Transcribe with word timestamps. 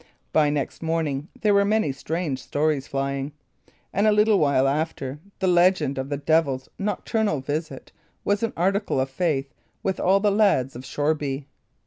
By 0.33 0.49
next 0.49 0.81
morning 0.81 1.27
there 1.39 1.53
were 1.53 1.63
many 1.63 1.91
strange 1.91 2.41
stories 2.41 2.87
flying; 2.87 3.33
and 3.93 4.07
a 4.07 4.11
little 4.11 4.39
while 4.39 4.67
after, 4.67 5.19
the 5.37 5.45
legend 5.45 5.99
of 5.99 6.09
the 6.09 6.17
devil's 6.17 6.67
nocturnal 6.79 7.39
visit 7.39 7.91
was 8.25 8.41
an 8.41 8.51
article 8.57 8.99
of 8.99 9.11
faith 9.11 9.53
with 9.83 9.99
all 9.99 10.19
the 10.19 10.31
lads 10.31 10.75
of 10.75 10.83
Shoreby. 10.83 11.45